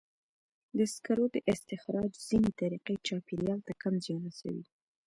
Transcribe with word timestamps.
د 0.77 0.79
سکرو 0.93 1.25
د 1.35 1.37
استخراج 1.51 2.11
ځینې 2.27 2.49
طریقې 2.61 2.95
چاپېریال 3.07 3.59
ته 3.67 3.73
کم 3.81 3.93
زیان 4.05 4.21
رسوي. 4.29 4.63